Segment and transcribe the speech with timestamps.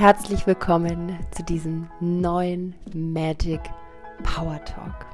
[0.00, 3.60] Herzlich willkommen zu diesem neuen Magic
[4.22, 5.04] Power Talk.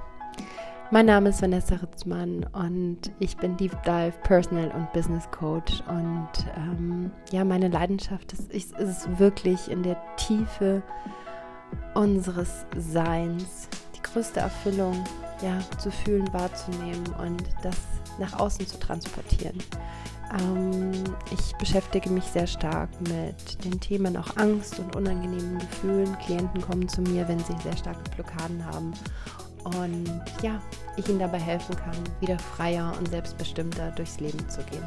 [0.93, 5.83] Mein Name ist Vanessa Ritzmann und ich bin Deep Dive Personal und Business Coach.
[5.89, 10.85] Und ähm, ja, meine Leidenschaft ist, ist, ist wirklich in der Tiefe
[11.95, 15.03] unseres Seins die größte Erfüllung
[15.43, 17.77] ja, zu fühlen, wahrzunehmen und das
[18.21, 19.59] nach außen zu transportieren.
[20.33, 20.93] Ähm,
[21.31, 26.17] ich beschäftige mich sehr stark mit den Themen auch Angst und unangenehmen Gefühlen.
[26.25, 28.93] Klienten kommen zu mir, wenn sie sehr starke Blockaden haben.
[29.65, 30.61] Und ja,
[30.97, 34.85] ich ihnen dabei helfen kann, wieder freier und selbstbestimmter durchs Leben zu gehen.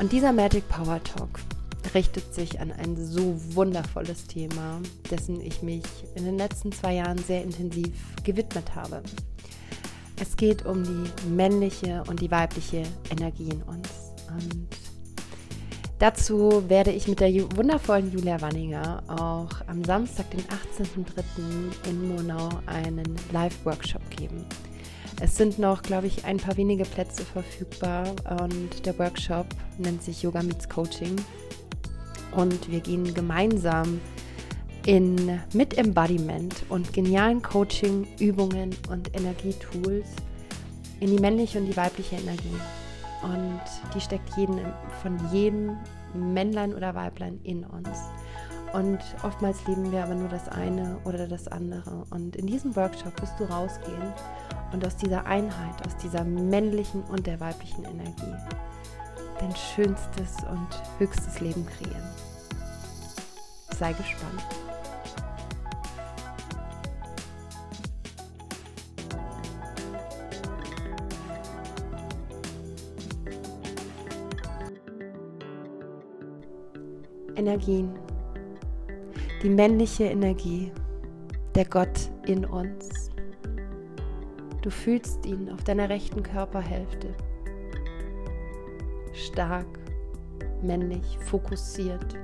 [0.00, 1.40] Und dieser Magic Power Talk
[1.94, 4.80] richtet sich an ein so wundervolles Thema,
[5.10, 7.94] dessen ich mich in den letzten zwei Jahren sehr intensiv
[8.24, 9.02] gewidmet habe.
[10.20, 13.88] Es geht um die männliche und die weibliche Energie in uns.
[14.38, 14.66] Und
[15.98, 21.88] dazu werde ich mit der wundervollen Julia Wanninger auch am Samstag, den 18.03.
[21.88, 24.44] in Monau einen Live-Workshop geben.
[25.20, 29.46] Es sind noch, glaube ich, ein paar wenige Plätze verfügbar und der Workshop
[29.78, 31.16] nennt sich Yoga Meets Coaching.
[32.36, 34.00] Und wir gehen gemeinsam
[34.86, 40.06] in, mit Embodiment und genialen Coaching-Übungen und Energietools
[41.00, 42.56] in die männliche und die weibliche Energie
[43.22, 43.60] und
[43.94, 44.60] die steckt jeden,
[45.02, 45.76] von jedem
[46.14, 47.88] Männlein oder Weiblein in uns.
[48.72, 52.04] Und oftmals lieben wir aber nur das eine oder das andere.
[52.10, 54.12] Und in diesem Workshop wirst du rausgehen
[54.72, 58.34] und aus dieser Einheit, aus dieser männlichen und der weiblichen Energie
[59.38, 62.08] dein schönstes und höchstes Leben kreieren.
[63.78, 64.67] Sei gespannt.
[77.38, 77.90] Energien.
[79.42, 80.72] Die männliche Energie,
[81.54, 83.10] der Gott in uns.
[84.62, 87.14] Du fühlst ihn auf deiner rechten Körperhälfte.
[89.12, 89.66] Stark,
[90.62, 92.16] männlich, fokussiert,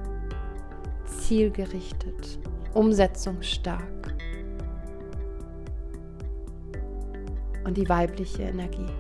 [1.07, 2.41] zielgerichtet,
[2.75, 4.17] umsetzungsstark.
[7.65, 8.91] Und die weibliche Energie.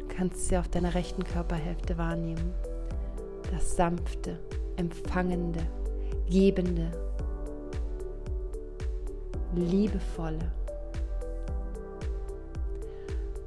[0.00, 2.52] Du kannst sie auf deiner rechten Körperhälfte wahrnehmen.
[3.52, 4.40] Das sanfte,
[4.78, 5.60] empfangende,
[6.30, 6.90] gebende,
[9.54, 10.52] liebevolle.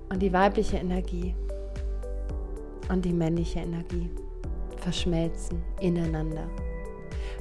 [0.10, 1.34] Und die weibliche Energie
[2.90, 4.10] und die männliche Energie
[4.78, 6.48] verschmelzen ineinander.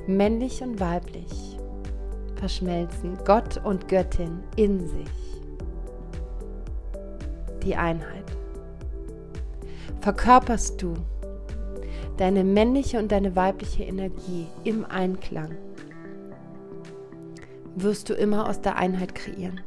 [0.06, 1.58] Männlich und weiblich
[2.36, 5.42] verschmelzen Gott und Göttin in sich.
[7.62, 8.24] Die Einheit.
[10.00, 10.94] Verkörperst du
[12.20, 15.56] deine männliche und deine weibliche Energie im Einklang,
[17.76, 19.62] wirst du immer aus der Einheit kreieren.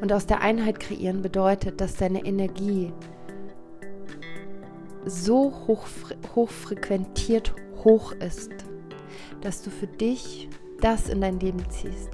[0.00, 2.92] Und aus der Einheit kreieren bedeutet, dass deine Energie
[5.06, 5.86] so hoch,
[6.34, 8.50] hochfrequentiert hoch ist,
[9.42, 10.48] dass du für dich
[10.80, 12.10] das in dein Leben ziehst,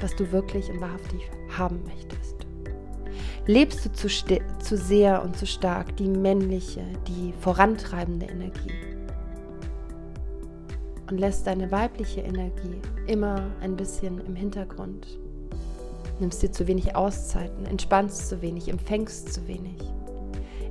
[0.00, 2.46] was du wirklich und wahrhaftig haben möchtest.
[3.46, 8.95] Lebst du zu, zu sehr und zu stark die männliche, die vorantreibende Energie,
[11.10, 15.06] und lässt deine weibliche Energie immer ein bisschen im Hintergrund.
[16.18, 19.76] Nimmst dir zu wenig Auszeiten, entspannst zu wenig, empfängst zu wenig.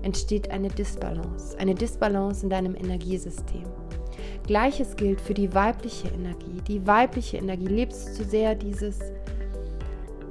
[0.01, 3.63] Entsteht eine Disbalance, eine Disbalance in deinem Energiesystem.
[4.45, 6.61] Gleiches gilt für die weibliche Energie.
[6.67, 8.99] Die weibliche Energie lebst zu sehr dieses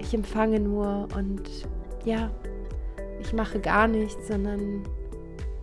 [0.04, 1.42] ich empfange nur und
[2.04, 2.30] ja,
[3.20, 4.82] ich mache gar nichts, sondern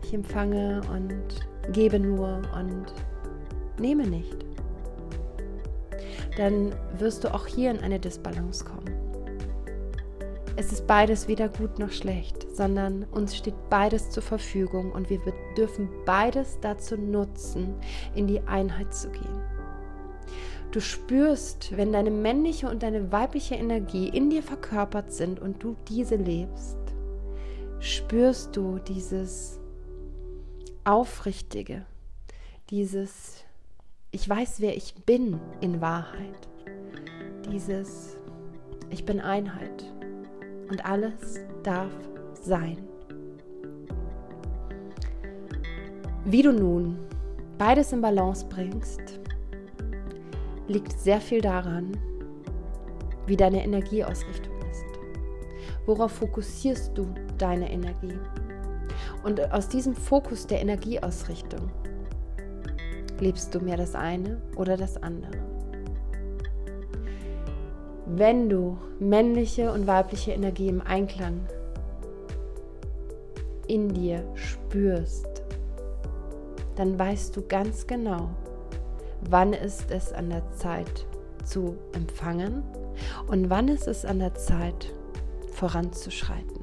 [0.04, 2.94] ich empfange und gebe nur und
[3.82, 4.46] nehme nicht,
[6.38, 9.02] dann wirst du auch hier in eine Disbalance kommen.
[10.58, 15.20] Es ist beides weder gut noch schlecht, sondern uns steht beides zur Verfügung und wir
[15.58, 17.74] dürfen beides dazu nutzen,
[18.16, 19.42] in die Einheit zu gehen.
[20.72, 25.76] Du spürst, wenn deine männliche und deine weibliche Energie in dir verkörpert sind und du
[25.90, 26.78] diese lebst,
[27.80, 29.60] spürst du dieses
[30.84, 31.86] Aufrichtige,
[32.70, 33.44] dieses
[34.12, 36.50] ich weiß, wer ich bin in Wahrheit.
[37.50, 38.18] Dieses,
[38.90, 39.86] ich bin Einheit
[40.70, 41.92] und alles darf
[42.34, 42.78] sein.
[46.26, 47.00] Wie du nun
[47.58, 49.20] beides in Balance bringst,
[50.68, 51.98] liegt sehr viel daran,
[53.28, 54.86] wie deine Energieausrichtung ist.
[55.86, 57.08] Worauf fokussierst du
[57.38, 58.20] deine Energie?
[59.24, 61.72] Und aus diesem Fokus der Energieausrichtung
[63.22, 65.38] Liebst du mehr das eine oder das andere?
[68.08, 71.42] Wenn du männliche und weibliche Energie im Einklang
[73.68, 75.44] in dir spürst,
[76.76, 78.32] dann weißt du ganz genau,
[79.30, 81.06] wann ist es an der Zeit
[81.46, 82.64] zu empfangen
[83.28, 84.96] und wann ist es an der Zeit
[85.54, 86.61] voranzuschreiten.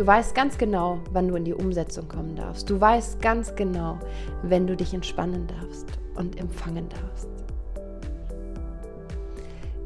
[0.00, 2.70] Du weißt ganz genau, wann du in die Umsetzung kommen darfst.
[2.70, 3.98] Du weißt ganz genau,
[4.42, 7.28] wenn du dich entspannen darfst und empfangen darfst.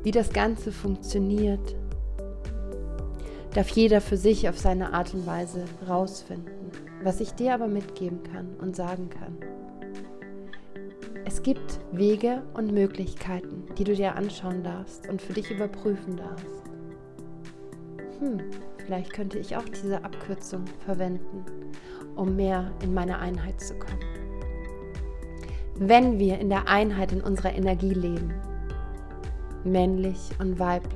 [0.05, 1.75] Wie das Ganze funktioniert,
[3.55, 6.71] darf jeder für sich auf seine Art und Weise rausfinden.
[7.03, 9.37] Was ich dir aber mitgeben kann und sagen kann.
[11.25, 16.63] Es gibt Wege und Möglichkeiten, die du dir anschauen darfst und für dich überprüfen darfst.
[18.21, 18.39] Hm,
[18.85, 21.45] vielleicht könnte ich auch diese Abkürzung verwenden,
[22.17, 24.01] um mehr in meine Einheit zu kommen.
[25.77, 28.33] Wenn wir in der Einheit in unserer Energie leben,
[29.65, 30.95] männlich und weiblich,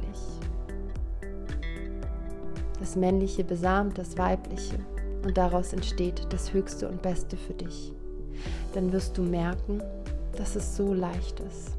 [2.79, 4.79] das Männliche besamt das Weibliche
[5.25, 7.93] und daraus entsteht das Höchste und Beste für dich.
[8.73, 9.82] Dann wirst du merken,
[10.37, 11.76] dass es so leicht ist.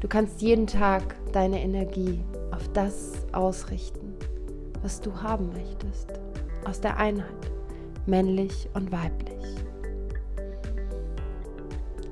[0.00, 2.18] Du kannst jeden Tag deine Energie
[2.50, 4.14] auf das ausrichten,
[4.82, 6.12] was du haben möchtest.
[6.66, 7.50] Aus der Einheit,
[8.06, 9.44] männlich und weiblich.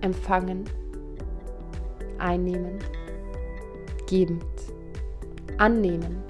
[0.01, 0.65] Empfangen,
[2.19, 2.85] einnehmend,
[4.09, 4.45] gebend,
[5.59, 6.23] annehmen,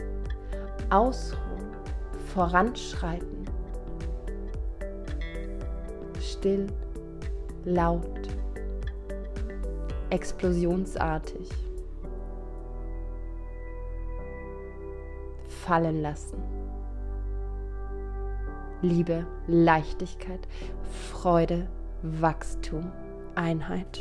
[0.91, 1.39] ausruhen
[2.35, 3.45] voranschreiten.
[6.21, 6.67] Still,
[7.65, 8.29] laut,
[10.11, 11.68] explosionsartig.
[15.69, 16.39] Fallen lassen.
[18.81, 20.49] Liebe, Leichtigkeit,
[21.11, 21.69] Freude,
[22.01, 22.91] Wachstum,
[23.35, 24.01] Einheit.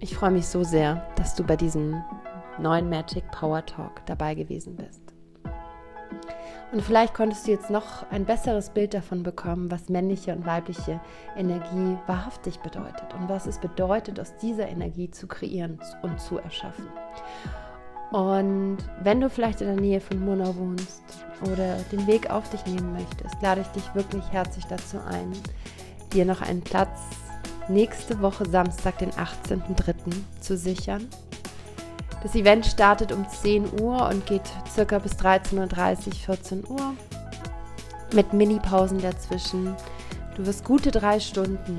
[0.00, 2.04] Ich freue mich so sehr, dass du bei diesem
[2.58, 5.07] neuen Magic Power Talk dabei gewesen bist.
[6.70, 11.00] Und vielleicht konntest du jetzt noch ein besseres Bild davon bekommen, was männliche und weibliche
[11.36, 16.86] Energie wahrhaftig bedeutet und was es bedeutet, aus dieser Energie zu kreieren und zu erschaffen.
[18.10, 21.02] Und wenn du vielleicht in der Nähe von Murnau wohnst
[21.42, 25.32] oder den Weg auf dich nehmen möchtest, lade ich dich wirklich herzlich dazu ein,
[26.12, 27.00] dir noch einen Platz
[27.68, 29.94] nächste Woche Samstag, den 18.03.
[30.40, 31.06] zu sichern.
[32.22, 34.42] Das Event startet um 10 Uhr und geht
[34.72, 36.94] circa bis 13.30 Uhr, 14 Uhr
[38.12, 39.74] mit Mini-Pausen dazwischen.
[40.36, 41.76] Du wirst gute drei Stunden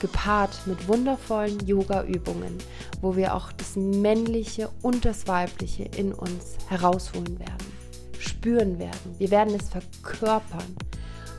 [0.00, 2.58] gepaart mit wundervollen Yoga-Übungen,
[3.00, 7.72] wo wir auch das Männliche und das Weibliche in uns herausholen werden,
[8.18, 9.14] spüren werden.
[9.18, 10.76] Wir werden es verkörpern,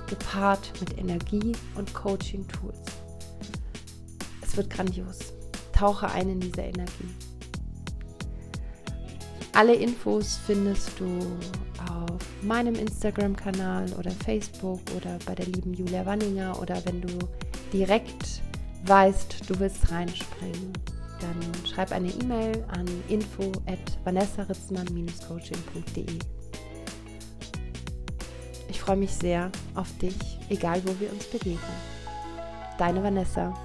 [0.07, 2.97] gepaart mit Energie und Coaching-Tools
[4.57, 5.19] wird grandios.
[5.71, 7.15] Tauche ein in diese Energie.
[9.57, 11.05] Alle Infos findest du
[11.91, 17.17] auf meinem Instagram-Kanal oder Facebook oder bei der lieben Julia Wanninger oder wenn du
[17.73, 18.43] direkt
[18.85, 20.73] weißt, du willst reinspringen,
[21.19, 26.19] dann schreib eine E-Mail an info at vanessaritzmann-coaching.de.
[28.69, 31.57] Ich freue mich sehr auf dich, egal wo wir uns begegnen.
[32.77, 33.55] Deine Vanessa.